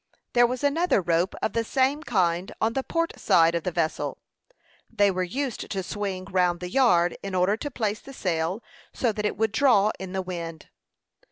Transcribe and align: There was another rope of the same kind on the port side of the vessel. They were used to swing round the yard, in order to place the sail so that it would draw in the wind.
There 0.33 0.47
was 0.47 0.63
another 0.63 0.99
rope 0.99 1.35
of 1.43 1.53
the 1.53 1.63
same 1.63 2.01
kind 2.01 2.51
on 2.59 2.73
the 2.73 2.81
port 2.81 3.19
side 3.19 3.53
of 3.53 3.61
the 3.61 3.71
vessel. 3.71 4.17
They 4.89 5.11
were 5.11 5.21
used 5.21 5.69
to 5.69 5.83
swing 5.83 6.25
round 6.25 6.59
the 6.59 6.71
yard, 6.71 7.15
in 7.21 7.35
order 7.35 7.55
to 7.57 7.69
place 7.69 7.99
the 7.99 8.11
sail 8.11 8.63
so 8.91 9.11
that 9.11 9.27
it 9.27 9.37
would 9.37 9.51
draw 9.51 9.91
in 9.99 10.13
the 10.13 10.23
wind. 10.23 10.69